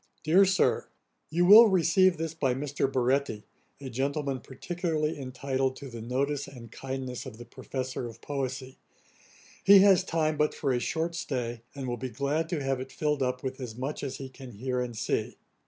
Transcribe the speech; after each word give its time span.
'DEAR 0.23 0.45
SIR, 0.45 0.87
'You 1.29 1.45
will 1.45 1.67
receive 1.67 2.17
this 2.17 2.33
by 2.33 2.55
Mr. 2.55 2.91
Baretti, 2.91 3.43
a 3.79 3.87
gentleman 3.87 4.39
particularly 4.39 5.15
intitled 5.15 5.75
to 5.75 5.91
the 5.91 6.01
notice 6.01 6.47
and 6.47 6.71
kindness 6.71 7.27
of 7.27 7.37
the 7.37 7.45
Professor 7.45 8.07
of 8.07 8.19
poesy. 8.19 8.77
He 9.63 9.81
has 9.81 10.03
time 10.03 10.37
but 10.37 10.55
for 10.55 10.73
a 10.73 10.79
short 10.79 11.13
stay, 11.13 11.61
and 11.75 11.87
will 11.87 11.97
be 11.97 12.09
glad 12.09 12.49
to 12.49 12.63
have 12.63 12.79
it 12.79 12.91
filled 12.91 13.21
up 13.21 13.43
with 13.43 13.61
as 13.61 13.75
much 13.75 14.01
as 14.03 14.15
he 14.17 14.27
can 14.27 14.53
hear 14.53 14.81
and 14.81 14.97
see. 14.97 15.37